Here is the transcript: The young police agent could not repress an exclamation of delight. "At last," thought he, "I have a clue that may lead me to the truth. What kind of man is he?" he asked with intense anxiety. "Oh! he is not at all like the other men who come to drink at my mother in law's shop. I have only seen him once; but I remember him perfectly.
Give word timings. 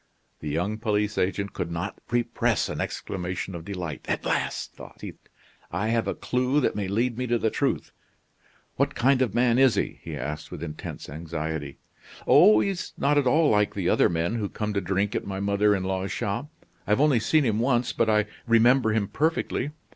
The 0.39 0.49
young 0.49 0.79
police 0.79 1.15
agent 1.19 1.53
could 1.53 1.69
not 1.69 2.01
repress 2.09 2.69
an 2.69 2.81
exclamation 2.81 3.53
of 3.53 3.63
delight. 3.63 4.01
"At 4.09 4.25
last," 4.25 4.73
thought 4.73 4.99
he, 5.01 5.13
"I 5.71 5.89
have 5.89 6.07
a 6.07 6.15
clue 6.15 6.59
that 6.59 6.75
may 6.75 6.87
lead 6.87 7.19
me 7.19 7.27
to 7.27 7.37
the 7.37 7.51
truth. 7.51 7.91
What 8.77 8.95
kind 8.95 9.21
of 9.21 9.35
man 9.35 9.59
is 9.59 9.75
he?" 9.75 9.99
he 10.01 10.17
asked 10.17 10.49
with 10.49 10.63
intense 10.63 11.07
anxiety. 11.07 11.77
"Oh! 12.25 12.61
he 12.61 12.69
is 12.69 12.93
not 12.97 13.19
at 13.19 13.27
all 13.27 13.51
like 13.51 13.75
the 13.75 13.89
other 13.89 14.09
men 14.09 14.37
who 14.37 14.49
come 14.49 14.73
to 14.73 14.81
drink 14.81 15.13
at 15.13 15.27
my 15.27 15.39
mother 15.39 15.75
in 15.75 15.83
law's 15.83 16.11
shop. 16.11 16.49
I 16.87 16.89
have 16.89 16.99
only 16.99 17.19
seen 17.19 17.43
him 17.43 17.59
once; 17.59 17.93
but 17.93 18.09
I 18.09 18.25
remember 18.47 18.93
him 18.93 19.07
perfectly. 19.07 19.69